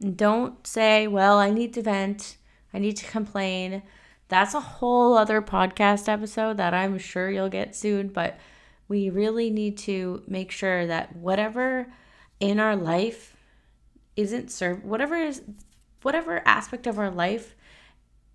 Don't 0.00 0.66
say, 0.66 1.06
well, 1.06 1.38
I 1.38 1.48
need 1.48 1.72
to 1.74 1.82
vent, 1.82 2.36
I 2.74 2.78
need 2.78 2.98
to 2.98 3.06
complain. 3.06 3.82
That's 4.28 4.52
a 4.52 4.60
whole 4.60 5.16
other 5.16 5.40
podcast 5.40 6.08
episode 6.10 6.58
that 6.58 6.74
I'm 6.74 6.98
sure 6.98 7.30
you'll 7.30 7.48
get 7.48 7.74
soon, 7.74 8.08
but 8.08 8.38
we 8.86 9.08
really 9.08 9.48
need 9.48 9.78
to 9.78 10.22
make 10.26 10.50
sure 10.50 10.86
that 10.86 11.16
whatever 11.16 11.86
in 12.38 12.60
our 12.60 12.76
life 12.76 13.31
isn't 14.16 14.50
serve 14.50 14.84
whatever 14.84 15.16
is 15.16 15.42
whatever 16.02 16.42
aspect 16.46 16.86
of 16.86 16.98
our 16.98 17.10
life 17.10 17.54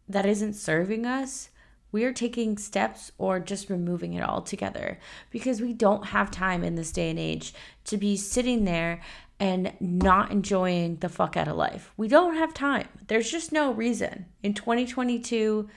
that 0.08 0.26
isn't 0.26 0.54
serving 0.54 1.06
us 1.06 1.50
we 1.92 2.04
are 2.04 2.14
taking 2.14 2.58
steps 2.58 3.12
or 3.18 3.40
just 3.40 3.70
removing 3.70 4.14
it 4.14 4.24
altogether 4.24 5.00
because 5.32 5.62
we 5.62 5.74
don't 5.74 6.08
have 6.08 6.30
time 6.30 6.64
in 6.64 6.76
this 6.76 6.92
day 6.92 7.10
and 7.10 7.20
age 7.20 7.54
to 7.86 7.98
be 7.98 8.18
sitting 8.18 8.66
there 8.66 9.02
and 9.40 9.74
not 9.80 10.32
enjoying 10.32 10.98
the 10.98 11.10
fuck 11.10 11.38
out 11.38 11.48
of 11.48 11.56
life. 11.56 11.94
We 11.96 12.08
don't 12.08 12.36
have 12.36 12.54
time. 12.54 12.88
There's 13.08 13.32
just 13.32 13.52
no 13.52 13.72
reason. 13.72 14.26
In 14.44 14.54
2022, 14.54 15.70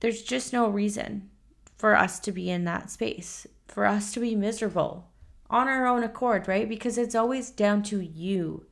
there's 0.00 0.22
just 0.22 0.52
no 0.52 0.68
reason 0.68 1.30
for 1.76 1.96
us 1.96 2.20
to 2.20 2.32
be 2.32 2.50
in 2.50 2.64
that 2.64 2.90
space, 2.90 3.46
for 3.66 3.86
us 3.86 4.12
to 4.12 4.20
be 4.20 4.36
miserable 4.36 5.08
on 5.48 5.66
our 5.66 5.86
own 5.86 6.04
accord, 6.04 6.46
right? 6.46 6.68
Because 6.68 6.98
it's 6.98 7.14
always 7.14 7.50
down 7.50 7.82
to 7.84 8.00
you. 8.00 8.66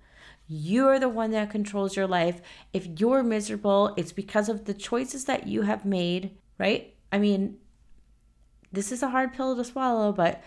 You're 0.49 0.99
the 0.99 1.11
one 1.11 1.31
that 1.33 1.51
controls 1.51 1.95
your 1.95 2.07
life. 2.07 2.41
If 2.73 2.87
you're 2.99 3.23
miserable, 3.23 3.95
it's 3.97 4.13
because 4.13 4.49
of 4.49 4.65
the 4.65 4.75
choices 4.75 5.27
that 5.27 5.47
you 5.47 5.63
have 5.63 5.85
made, 5.85 6.31
right? 6.59 6.95
I 7.13 7.19
mean, 7.19 7.59
this 8.73 8.91
is 8.91 9.03
a 9.03 9.11
hard 9.11 9.35
pill 9.35 9.55
to 9.57 9.65
swallow, 9.65 10.11
but 10.11 10.43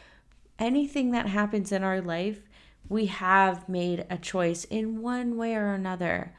anything 0.57 1.11
that 1.11 1.27
happens 1.27 1.71
in 1.71 1.83
our 1.83 2.01
life, 2.01 2.39
we 2.89 3.05
have 3.05 3.69
made 3.69 4.05
a 4.09 4.17
choice 4.17 4.63
in 4.65 5.01
one 5.01 5.37
way 5.37 5.55
or 5.55 5.73
another. 5.73 6.33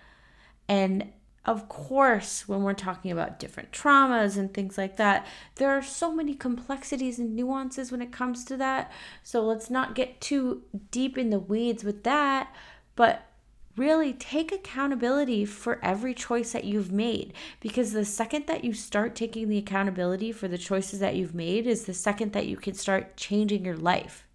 And 0.69 1.13
of 1.45 1.69
course, 1.69 2.49
when 2.49 2.63
we're 2.63 2.73
talking 2.73 3.11
about 3.11 3.41
different 3.41 3.73
traumas 3.73 4.37
and 4.37 4.53
things 4.53 4.79
like 4.79 4.97
that, 4.97 5.27
there 5.57 5.71
are 5.71 5.83
so 5.83 6.13
many 6.13 6.35
complexities 6.35 7.19
and 7.19 7.35
nuances 7.35 7.91
when 7.91 8.03
it 8.03 8.13
comes 8.13 8.45
to 8.45 8.57
that. 8.59 8.93
So 9.23 9.43
let's 9.43 9.71
not 9.71 9.95
get 9.95 10.21
too 10.21 10.63
deep 10.91 11.19
in 11.19 11.31
the 11.31 11.41
weeds 11.41 11.83
with 11.83 12.05
that. 12.05 12.55
But 12.95 13.27
really 13.77 14.13
take 14.13 14.53
accountability 14.53 15.45
for 15.45 15.79
every 15.83 16.15
choice 16.15 16.53
that 16.53 16.65
you've 16.65 16.93
made 16.93 17.33
because 17.61 17.93
the 17.93 18.05
second 18.05 18.47
that 18.47 18.65
you 18.65 18.73
start 18.73 19.15
taking 19.15 19.49
the 19.49 19.59
accountability 19.59 20.31
for 20.31 20.49
the 20.49 20.59
choices 20.59 21.01
that 21.01 21.17
you've 21.17 21.35
made 21.35 21.67
is 21.67 21.85
the 21.85 21.95
second 21.95 22.33
that 22.33 22.47
you 22.47 22.57
can 22.57 22.75
start 22.75 23.17
changing 23.17 23.65
your 23.65 23.77
life. 23.77 24.27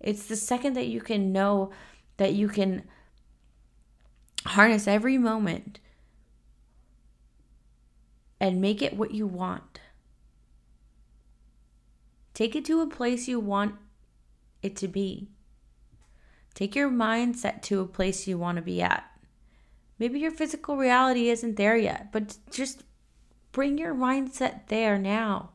It's 0.00 0.26
the 0.26 0.36
second 0.36 0.74
that 0.74 0.86
you 0.86 1.00
can 1.00 1.32
know 1.32 1.70
that 2.18 2.34
you 2.34 2.48
can 2.48 2.84
harness 4.44 4.86
every 4.86 5.18
moment 5.18 5.80
and 8.40 8.60
make 8.60 8.82
it 8.82 8.96
what 8.96 9.12
you 9.12 9.26
want. 9.26 9.80
Take 12.34 12.54
it 12.54 12.64
to 12.66 12.80
a 12.80 12.86
place 12.86 13.26
you 13.26 13.40
want 13.40 13.76
it 14.62 14.76
to 14.76 14.88
be. 14.88 15.30
Take 16.56 16.74
your 16.74 16.88
mindset 16.88 17.60
to 17.64 17.80
a 17.80 17.86
place 17.86 18.26
you 18.26 18.38
want 18.38 18.56
to 18.56 18.62
be 18.62 18.80
at. 18.80 19.04
Maybe 19.98 20.18
your 20.18 20.30
physical 20.30 20.78
reality 20.78 21.28
isn't 21.28 21.56
there 21.56 21.76
yet, 21.76 22.10
but 22.12 22.38
just 22.50 22.82
bring 23.52 23.76
your 23.76 23.94
mindset 23.94 24.66
there 24.68 24.96
now. 24.96 25.50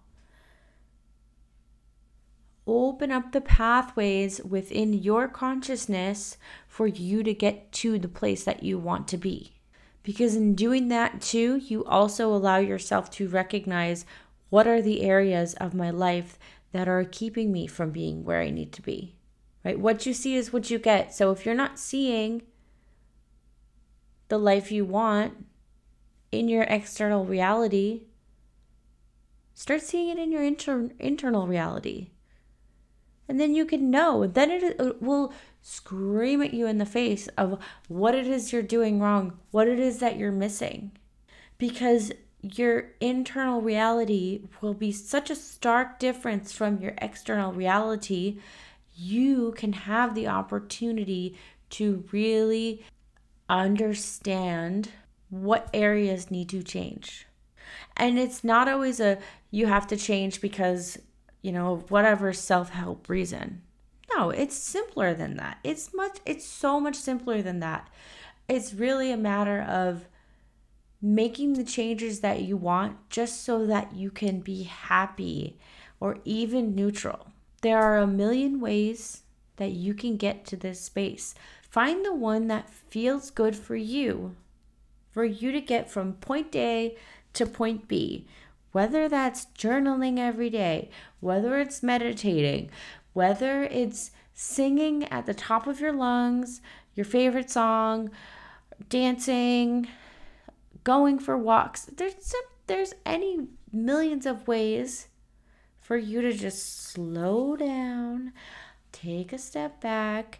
Open 2.67 3.12
up 3.12 3.31
the 3.31 3.41
pathways 3.41 4.41
within 4.43 4.93
your 4.93 5.27
consciousness 5.27 6.38
for 6.67 6.86
you 6.86 7.24
to 7.24 7.34
get 7.34 7.72
to 7.72 7.98
the 7.98 8.08
place 8.08 8.43
that 8.43 8.62
you 8.62 8.77
want 8.77 9.08
to 9.08 9.17
be. 9.17 9.53
Because 10.03 10.36
in 10.36 10.53
doing 10.53 10.89
that 10.89 11.20
too, 11.20 11.55
you 11.55 11.84
also 11.84 12.31
allow 12.31 12.58
yourself 12.58 13.10
to 13.12 13.27
recognize 13.27 14.05
what 14.51 14.67
are 14.67 14.84
the 14.84 15.01
areas 15.01 15.55
of 15.55 15.74
my 15.74 15.89
life 15.89 16.38
that 16.74 16.88
are 16.88 17.03
keeping 17.03 17.51
me 17.51 17.65
from 17.65 17.89
being 17.89 18.24
where 18.24 18.41
I 18.41 18.51
need 18.51 18.72
to 18.74 18.84
be 18.84 19.15
right? 19.63 19.80
What 19.80 20.06
you 20.06 20.13
see 20.13 20.36
is 20.36 20.53
what 20.53 20.70
you 20.70 20.80
get. 20.80 21.13
So 21.13 21.32
if 21.32 21.46
you're 21.46 21.56
not 21.56 21.80
seeing 21.80 22.44
the 24.27 24.38
life 24.38 24.72
you 24.72 24.86
want 24.86 25.46
in 26.32 26.48
your 26.48 26.63
external 26.63 27.25
reality, 27.25 28.03
start 29.53 29.82
seeing 29.82 30.10
it 30.10 30.18
in 30.18 30.32
your 30.32 30.44
inter- 30.44 30.91
internal 31.00 31.48
reality. 31.48 32.12
And 33.27 33.39
then 33.39 33.53
you 33.53 33.65
can 33.65 33.89
know. 33.91 34.27
Then 34.27 34.51
it, 34.51 34.63
it 34.80 35.01
will 35.01 35.34
scream 35.62 36.41
at 36.41 36.53
you 36.53 36.65
in 36.65 36.80
the 36.80 36.86
face 36.86 37.27
of 37.38 37.60
what 37.88 38.15
it 38.15 38.27
is 38.27 38.51
you're 38.51 38.62
doing 38.62 39.00
wrong, 39.00 39.38
what 39.51 39.68
it 39.68 39.80
is 39.80 40.00
that 40.00 40.18
you're 40.18 40.32
missing. 40.32 40.91
Because 41.58 42.12
your 42.41 42.91
internal 43.00 43.62
reality 43.62 44.41
will 44.62 44.74
be 44.74 44.91
such 44.91 45.30
a 45.30 45.36
stark 45.36 46.00
difference 46.00 46.51
from 46.51 46.82
your 46.82 46.94
external 46.98 47.53
reality 47.53 48.39
you 49.01 49.51
can 49.53 49.74
have 49.74 50.13
the 50.13 50.27
opportunity 50.27 51.36
to 51.72 52.03
really 52.12 52.86
understand 53.50 54.91
what 55.29 55.70
areas 55.74 56.29
need 56.29 56.50
to 56.50 56.62
change. 56.62 57.25
And 57.98 58.20
it's 58.20 58.43
not 58.43 58.67
always 58.67 59.00
a 59.00 59.17
you 59.50 59.65
have 59.65 59.88
to 59.88 59.98
change 59.98 60.39
because, 60.39 61.00
you 61.41 61.51
know, 61.51 61.77
whatever 61.89 62.31
self 62.31 62.70
help 62.70 63.10
reason. 63.10 63.62
No, 64.13 64.22
No, 64.22 64.29
it's 64.29 64.55
simpler 64.55 65.13
than 65.13 65.38
that. 65.38 65.58
It's 65.63 65.93
much 65.93 66.20
it's 66.25 66.46
so 66.46 66.79
much 66.79 66.96
simpler 66.96 67.41
than 67.41 67.60
that. 67.60 67.89
It's 68.48 68.74
really 68.74 69.12
a 69.12 69.17
matter 69.17 69.62
of 69.62 70.08
making 71.01 71.53
the 71.53 71.63
changes 71.63 72.20
that 72.20 72.43
you 72.43 72.55
want 72.55 73.10
just 73.10 73.43
so 73.43 73.65
that 73.65 73.96
you 73.96 74.12
can 74.12 74.41
be 74.41 74.63
happy 74.63 75.58
or 76.00 76.20
even 76.24 76.75
neutral. 76.75 77.31
There 77.62 77.77
are 77.77 77.98
a 77.98 78.08
million 78.08 78.60
ways 78.60 79.22
that 79.58 79.72
you 79.72 79.94
can 79.94 80.18
get 80.18 80.46
to 80.46 80.58
this 80.58 80.82
space. 80.82 81.36
Find 81.70 82.03
the 82.03 82.13
one 82.13 82.48
that 82.48 82.70
feels 82.70 83.30
good 83.30 83.56
for 83.56 83.75
you, 83.75 84.36
for 85.12 85.24
you 85.24 85.51
to 85.51 85.62
get 85.62 85.89
from 85.89 86.13
point 86.13 86.56
A 86.56 86.98
to 87.34 87.46
point 87.46 87.88
B. 87.88 88.27
Whether 88.72 89.08
that's 89.08 89.48
journaling 89.58 90.18
every 90.18 90.50
day, 90.50 90.89
whether 91.20 91.60
it's 91.60 91.84
meditating, 91.84 92.72
whether 93.13 93.63
it's 93.63 94.12
singing 94.34 95.03
at 95.10 95.25
the 95.25 95.34
top 95.34 95.68
of 95.68 95.80
your 95.80 95.94
lungs, 95.94 96.62
your 96.96 97.06
favorite 97.06 97.50
song, 97.50 98.10
dancing, 98.89 99.88
going 100.84 101.20
for 101.20 101.38
walks. 101.38 101.86
There's 101.86 102.15
some, 102.20 102.41
there's 102.68 102.94
any 103.06 103.48
millions 103.72 104.25
of 104.25 104.48
ways 104.48 105.08
for 105.92 105.98
you 105.98 106.22
to 106.22 106.32
just 106.32 106.86
slow 106.86 107.58
down, 107.58 108.32
take 108.94 109.34
a 109.34 109.38
step 109.38 109.82
back, 109.82 110.40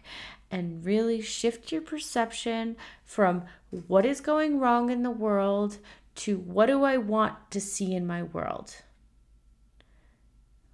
and 0.50 0.82
really 0.82 1.20
shift 1.20 1.70
your 1.70 1.82
perception 1.82 2.74
from 3.04 3.42
what 3.86 4.06
is 4.06 4.22
going 4.22 4.58
wrong 4.58 4.88
in 4.88 5.02
the 5.02 5.10
world 5.10 5.76
to 6.14 6.38
what 6.38 6.68
do 6.68 6.84
I 6.84 6.96
want 6.96 7.50
to 7.50 7.60
see 7.60 7.94
in 7.94 8.06
my 8.06 8.22
world. 8.22 8.76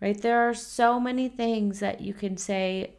Right? 0.01 0.23
There 0.23 0.49
are 0.49 0.55
so 0.55 1.01
many 1.01 1.29
things 1.29 1.81
that 1.81 2.01
you 2.01 2.15
can 2.15 2.37
say, 2.37 2.93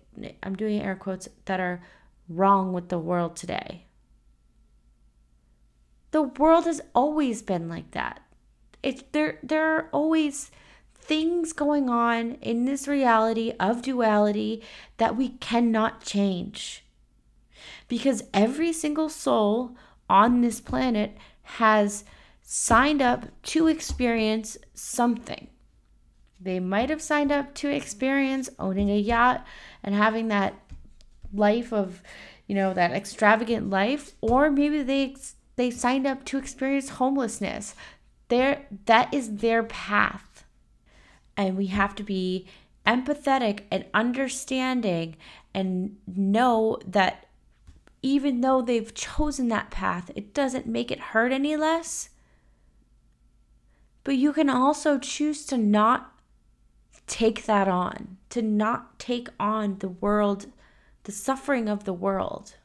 I'm 0.43 0.57
doing 0.57 0.81
air 0.81 0.97
quotes, 0.97 1.29
that 1.45 1.61
are 1.61 1.81
wrong 2.27 2.73
with 2.73 2.89
the 2.89 2.99
world 2.99 3.37
today. 3.37 3.85
The 6.11 6.23
world 6.23 6.65
has 6.65 6.81
always 6.93 7.41
been 7.41 7.69
like 7.69 7.91
that. 7.91 8.19
It 8.83 9.13
there 9.13 9.39
there 9.41 9.77
are 9.77 9.89
always 9.93 10.51
things 11.09 11.53
going 11.53 11.89
on 11.89 12.33
in 12.35 12.65
this 12.65 12.87
reality 12.87 13.51
of 13.59 13.81
duality 13.81 14.61
that 14.97 15.17
we 15.17 15.29
cannot 15.29 16.05
change. 16.05 16.85
Because 17.87 18.21
every 18.31 18.71
single 18.71 19.09
soul 19.09 19.75
on 20.07 20.41
this 20.41 20.61
planet 20.61 21.17
has 21.41 22.03
signed 22.43 23.01
up 23.01 23.25
to 23.41 23.65
experience 23.65 24.55
something. 24.75 25.47
They 26.39 26.59
might 26.59 26.91
have 26.91 27.01
signed 27.01 27.31
up 27.31 27.55
to 27.55 27.69
experience 27.69 28.51
owning 28.59 28.91
a 28.91 28.99
yacht 28.99 29.43
and 29.83 29.95
having 29.95 30.27
that 30.27 30.53
life 31.33 31.73
of, 31.73 32.03
you 32.45 32.53
know, 32.53 32.71
that 32.75 32.91
extravagant 32.91 33.71
life, 33.71 34.13
or 34.21 34.51
maybe 34.51 34.83
they 34.83 35.15
they 35.55 35.71
signed 35.71 36.05
up 36.05 36.23
to 36.25 36.37
experience 36.37 36.89
homelessness. 36.89 37.73
There 38.27 38.67
that 38.85 39.11
is 39.11 39.37
their 39.37 39.63
path. 39.63 40.28
And 41.39 41.57
we 41.57 41.67
have 41.67 41.95
to 41.95 42.03
be 42.03 42.45
empathetic 42.85 43.61
and 43.71 43.85
understanding 43.93 45.15
and 45.53 45.95
know 46.05 46.77
that 46.85 47.27
even 48.01 48.41
though 48.41 48.61
they've 48.61 48.93
chosen 48.93 49.47
that 49.47 49.71
path, 49.71 50.11
it 50.15 50.33
doesn't 50.33 50.67
make 50.67 50.91
it 50.91 50.99
hurt 50.99 51.31
any 51.31 51.55
less. 51.55 52.09
But 54.03 54.15
you 54.15 54.33
can 54.33 54.49
also 54.49 54.97
choose 54.97 55.45
to 55.47 55.57
not 55.57 56.11
take 57.07 57.45
that 57.45 57.67
on, 57.67 58.17
to 58.29 58.41
not 58.41 58.99
take 58.99 59.29
on 59.39 59.79
the 59.79 59.89
world, 59.89 60.47
the 61.03 61.11
suffering 61.11 61.69
of 61.69 61.85
the 61.85 61.93
world 61.93 62.55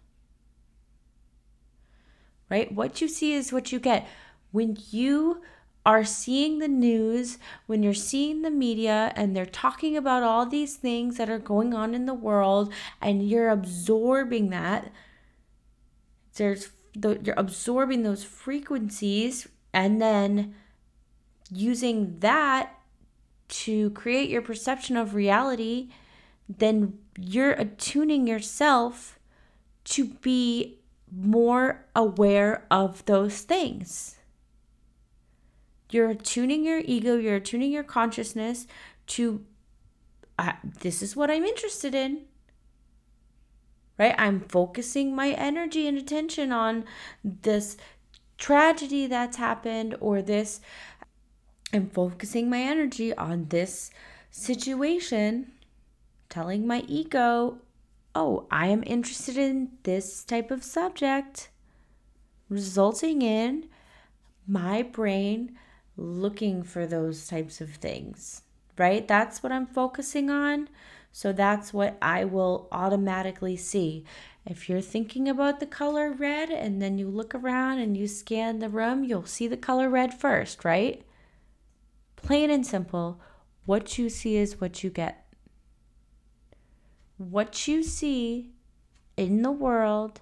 right? 2.54 2.70
What 2.72 3.00
you 3.00 3.08
see 3.08 3.32
is 3.32 3.52
what 3.52 3.72
you 3.72 3.80
get. 3.80 4.06
When 4.52 4.76
you 4.90 5.42
are 5.87 6.05
seeing 6.05 6.59
the 6.59 6.68
news, 6.68 7.38
when 7.66 7.83
you're 7.83 7.92
seeing 7.92 8.42
the 8.42 8.51
media 8.51 9.12
and 9.16 9.37
they're 9.37 9.44
talking 9.44 9.97
about 9.97 10.23
all 10.23 10.47
these 10.47 10.77
things 10.77 11.16
that 11.18 11.29
are 11.29 11.38
going 11.38 11.75
on 11.75 11.94
in 11.94 12.07
the 12.07 12.14
world 12.14 12.73
and 13.03 13.29
you're 13.29 13.51
absorbing 13.51 14.51
that, 14.51 14.90
there's 16.37 16.70
the, 16.94 17.20
you're 17.23 17.35
absorbing 17.37 18.03
those 18.03 18.25
frequencies 18.25 19.49
and 19.73 20.01
then 20.01 20.55
using 21.51 22.18
that 22.20 22.79
to 23.49 23.90
create 23.90 24.31
your 24.31 24.42
perception 24.42 24.97
of 24.97 25.14
reality, 25.14 25.90
then 26.49 26.99
you're 27.18 27.53
attuning 27.53 28.27
yourself 28.27 29.18
to 29.85 30.07
be 30.07 30.79
more 31.14 31.85
aware 31.94 32.66
of 32.70 33.05
those 33.05 33.42
things. 33.42 34.16
You're 35.94 36.14
tuning 36.14 36.64
your 36.64 36.80
ego, 36.85 37.16
you're 37.18 37.38
tuning 37.38 37.70
your 37.70 37.85
consciousness 37.85 38.66
to 39.07 39.44
uh, 40.37 40.54
this 40.80 41.02
is 41.02 41.14
what 41.14 41.30
I'm 41.30 41.44
interested 41.44 41.94
in. 41.94 42.22
Right? 43.96 44.16
I'm 44.18 44.40
focusing 44.40 45.14
my 45.14 45.28
energy 45.28 45.87
and 45.87 45.96
attention 45.96 46.50
on 46.50 46.85
this 47.22 47.76
tragedy 48.38 49.07
that's 49.07 49.37
happened 49.37 49.94
or 50.00 50.20
this 50.20 50.61
I'm 51.72 51.88
focusing 51.90 52.50
my 52.50 52.59
energy 52.59 53.14
on 53.14 53.46
this 53.50 53.92
situation, 54.33 55.52
telling 56.28 56.66
my 56.66 56.83
ego, 56.88 57.59
oh, 58.16 58.48
I 58.50 58.66
am 58.66 58.83
interested 58.85 59.37
in 59.38 59.70
this 59.85 60.24
type 60.24 60.50
of 60.50 60.64
subject, 60.64 61.50
resulting 62.48 63.22
in 63.22 63.68
my 64.48 64.83
brain 64.83 65.57
looking 65.96 66.62
for 66.62 66.87
those 66.87 67.26
types 67.26 67.61
of 67.61 67.70
things, 67.70 68.42
right? 68.78 69.07
That's 69.07 69.42
what 69.42 69.52
I'm 69.52 69.66
focusing 69.66 70.30
on. 70.30 70.68
So 71.12 71.33
that's 71.33 71.72
what 71.72 71.96
I 72.02 72.24
will 72.24 72.68
automatically 72.72 73.57
see. 73.57 74.04
If 74.44 74.68
you're 74.68 74.80
thinking 74.80 75.28
about 75.28 75.61
the 75.61 75.66
color 75.66 76.11
red 76.11 76.50
and 76.50 76.83
then 76.83 76.98
you 76.98 77.09
look 77.09 77.35
around 77.35 77.78
and 77.78 77.96
you 77.96 78.09
scan 78.09 78.59
the 78.59 78.68
room, 78.68 79.04
you'll 79.04 79.24
see 79.24 79.46
the 79.46 79.57
color 79.57 79.88
red 79.88 80.12
first, 80.12 80.64
right? 80.64 81.02
Plain 82.16 82.50
and 82.50 82.66
simple, 82.66 83.20
what 83.64 83.96
you 83.96 84.09
see 84.09 84.37
is 84.37 84.61
what 84.61 84.83
you 84.83 84.90
get 84.90 85.24
what 87.16 87.68
you 87.68 87.83
see 87.83 88.50
in 89.16 89.42
the 89.42 89.50
world 89.50 90.20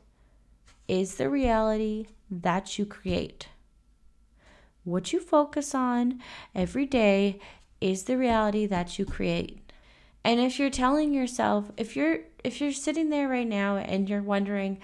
is 0.89 1.15
the 1.15 1.29
reality 1.29 2.07
that 2.31 2.79
you 2.79 2.85
create. 2.85 3.49
What 4.85 5.13
you 5.13 5.21
focus 5.21 5.75
on 5.75 6.21
every 6.55 6.87
day 6.87 7.39
is 7.81 8.05
the 8.05 8.17
reality 8.17 8.67
that 8.67 8.99
you 8.99 9.05
create. 9.05 9.73
And 10.25 10.41
if 10.41 10.59
you're 10.59 10.71
telling 10.71 11.13
yourself, 11.13 11.71
if 11.77 11.97
you're 11.97 12.21
if 12.45 12.61
you're 12.61 12.73
sitting 12.73 13.11
there 13.11 13.29
right 13.29 13.47
now 13.47 13.77
and 13.77 14.09
you're 14.09 14.23
wondering, 14.23 14.79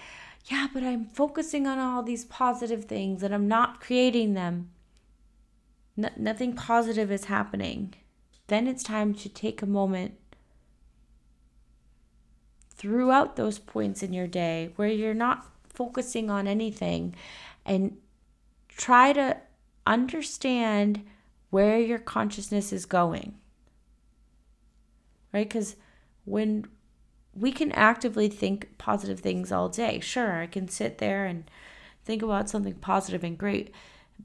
yeah, 0.47 0.69
but 0.73 0.83
I'm 0.83 1.07
focusing 1.07 1.67
on 1.67 1.79
all 1.79 2.03
these 2.03 2.25
positive 2.25 2.85
things 2.85 3.23
and 3.23 3.35
I'm 3.35 3.49
not 3.49 3.81
creating 3.81 4.35
them. 4.35 4.71
No, 5.97 6.11
nothing 6.17 6.55
positive 6.55 7.11
is 7.11 7.25
happening. 7.25 7.95
Then 8.47 8.67
it's 8.67 8.83
time 8.83 9.15
to 9.15 9.29
take 9.29 9.63
a 9.63 9.67
moment 9.67 10.15
throughout 12.71 13.37
those 13.37 13.59
points 13.59 14.03
in 14.03 14.13
your 14.13 14.29
day 14.29 14.73
where 14.77 14.89
you're 14.89 15.13
not 15.13 15.47
focusing 15.69 16.31
on 16.31 16.47
anything 16.47 17.15
and 17.67 17.97
try 18.69 19.13
to 19.13 19.37
understand 19.93 21.05
where 21.51 21.79
your 21.79 21.99
consciousness 21.99 22.73
is 22.73 22.87
going. 22.87 23.35
Right? 25.33 25.49
Because 25.49 25.77
when 26.25 26.67
we 27.35 27.53
can 27.53 27.73
actively 27.73 28.29
think 28.29 28.77
positive 28.79 29.21
things 29.21 29.53
all 29.53 29.69
day, 29.69 30.01
sure, 30.01 30.41
I 30.41 30.47
can 30.47 30.69
sit 30.69 30.99
there 30.99 31.27
and 31.27 31.51
think 32.05 32.23
about 32.23 32.49
something 32.49 32.75
positive 32.75 33.23
and 33.23 33.37
great, 33.37 33.73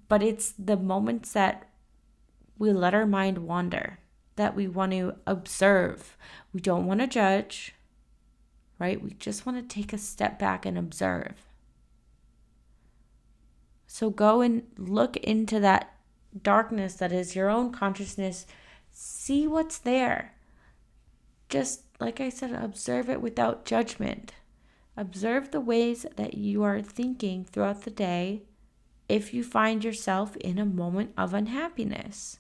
but 0.08 0.24
it's 0.24 0.54
the 0.58 0.78
moments 0.78 1.34
that 1.34 1.70
we 2.58 2.72
let 2.72 2.94
our 2.94 3.06
mind 3.06 3.40
wander, 3.40 4.00
that 4.36 4.56
we 4.56 4.68
want 4.68 4.92
to 4.94 5.16
observe. 5.28 6.18
We 6.54 6.62
don't 6.62 6.86
want 6.86 7.02
to 7.02 7.08
judge 7.08 7.74
right? 8.84 9.02
We 9.02 9.12
just 9.12 9.46
want 9.46 9.58
to 9.58 9.76
take 9.76 9.94
a 9.94 9.98
step 9.98 10.38
back 10.38 10.66
and 10.66 10.78
observe. 10.78 11.53
So 13.94 14.10
go 14.10 14.42
and 14.42 14.64
look 14.76 15.18
into 15.18 15.60
that 15.60 15.94
darkness 16.42 16.96
that 16.96 17.12
is 17.12 17.36
your 17.36 17.52
own 17.52 17.72
consciousness. 17.72 18.48
See 18.92 19.46
what's 19.46 19.78
there. 19.78 20.34
Just 21.48 21.84
like 22.00 22.20
I 22.20 22.30
said, 22.30 22.54
observe 22.54 23.08
it 23.08 23.22
without 23.22 23.66
judgment. 23.66 24.34
Observe 24.98 25.52
the 25.52 25.62
ways 25.62 26.08
that 26.16 26.34
you 26.34 26.64
are 26.64 26.82
thinking 26.82 27.46
throughout 27.46 27.84
the 27.84 27.92
day 27.92 28.42
if 29.08 29.32
you 29.32 29.44
find 29.44 29.84
yourself 29.84 30.36
in 30.38 30.58
a 30.58 30.66
moment 30.66 31.14
of 31.16 31.36
unhappiness. 31.36 32.40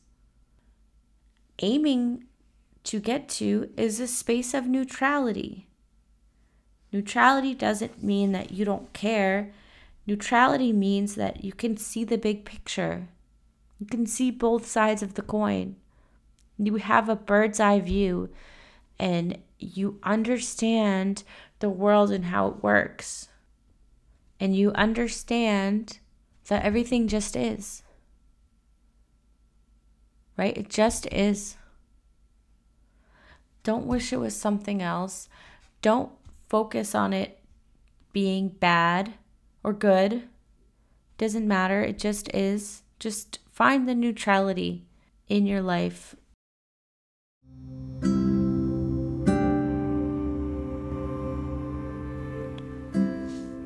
Aiming 1.59 2.23
to 2.83 2.99
get 2.99 3.29
to 3.29 3.69
is 3.77 3.99
a 3.99 4.07
space 4.07 4.55
of 4.55 4.65
neutrality. 4.65 5.67
Neutrality 6.91 7.53
doesn't 7.53 8.01
mean 8.01 8.31
that 8.31 8.49
you 8.49 8.65
don't 8.65 8.91
care. 8.93 9.53
Neutrality 10.05 10.73
means 10.73 11.15
that 11.15 11.43
you 11.43 11.53
can 11.53 11.77
see 11.77 12.03
the 12.03 12.17
big 12.17 12.45
picture. 12.45 13.07
You 13.79 13.85
can 13.85 14.05
see 14.05 14.31
both 14.31 14.65
sides 14.65 15.01
of 15.01 15.13
the 15.13 15.21
coin. 15.21 15.77
You 16.57 16.75
have 16.75 17.09
a 17.09 17.15
bird's 17.15 17.59
eye 17.59 17.79
view 17.79 18.29
and 18.99 19.37
you 19.59 19.99
understand 20.03 21.23
the 21.59 21.69
world 21.69 22.11
and 22.11 22.25
how 22.25 22.47
it 22.47 22.63
works. 22.63 23.29
And 24.39 24.55
you 24.55 24.71
understand 24.73 25.99
that 26.47 26.65
everything 26.65 27.07
just 27.07 27.35
is. 27.35 27.83
Right? 30.37 30.57
It 30.57 30.69
just 30.69 31.05
is. 31.07 31.55
Don't 33.63 33.85
wish 33.85 34.11
it 34.11 34.17
was 34.17 34.35
something 34.35 34.81
else. 34.81 35.29
Don't 35.81 36.11
focus 36.49 36.93
on 36.93 37.13
it 37.13 37.39
being 38.11 38.49
bad 38.49 39.13
or 39.63 39.73
good. 39.73 40.23
Doesn't 41.17 41.47
matter. 41.47 41.81
It 41.81 41.99
just 41.99 42.33
is. 42.33 42.83
Just 42.99 43.39
find 43.51 43.87
the 43.87 43.95
neutrality 43.95 44.85
in 45.27 45.45
your 45.45 45.61
life. 45.61 46.15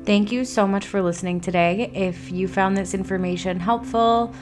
Thank 0.04 0.32
you 0.32 0.44
so 0.46 0.66
much 0.66 0.86
for 0.86 1.02
listening 1.02 1.40
today. 1.40 1.90
If 1.94 2.30
you 2.30 2.48
found 2.48 2.76
this 2.76 2.94
information 2.94 3.60
helpful, 3.60 4.34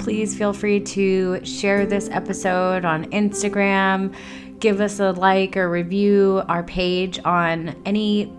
please 0.00 0.36
feel 0.36 0.52
free 0.52 0.80
to 0.80 1.44
share 1.44 1.86
this 1.86 2.08
episode 2.10 2.84
on 2.84 3.04
Instagram 3.12 4.12
give 4.64 4.80
us 4.80 4.98
a 4.98 5.12
like 5.12 5.58
or 5.58 5.68
review 5.68 6.42
our 6.48 6.62
page 6.62 7.20
on 7.22 7.76
any 7.84 8.32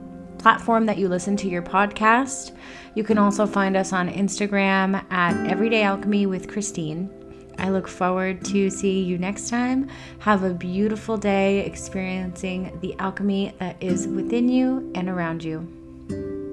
platform 0.45 0.85
that 0.85 0.99
you 0.99 1.07
listen 1.07 1.35
to 1.35 1.49
your 1.49 1.63
podcast. 1.63 2.55
You 2.93 3.03
can 3.03 3.17
also 3.17 3.47
find 3.47 3.75
us 3.75 3.91
on 3.91 4.07
Instagram 4.07 5.03
at 5.11 5.49
Everyday 5.49 5.81
Alchemy 5.81 6.27
with 6.27 6.47
Christine. 6.47 7.09
I 7.57 7.71
look 7.71 7.87
forward 7.87 8.45
to 8.45 8.69
seeing 8.69 9.07
you 9.07 9.17
next 9.17 9.49
time. 9.49 9.89
Have 10.19 10.43
a 10.43 10.53
beautiful 10.53 11.17
day 11.17 11.65
experiencing 11.65 12.77
the 12.83 12.93
alchemy 12.99 13.55
that 13.57 13.81
is 13.81 14.07
within 14.07 14.47
you 14.47 14.91
and 14.93 15.09
around 15.09 15.43
you. 15.43 16.44